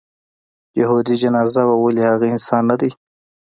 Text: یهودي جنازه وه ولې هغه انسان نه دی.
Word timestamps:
یهودي 0.79 1.15
جنازه 1.23 1.61
وه 1.65 1.75
ولې 1.79 2.03
هغه 2.11 2.25
انسان 2.33 2.63
نه 2.71 2.75
دی. 2.81 2.91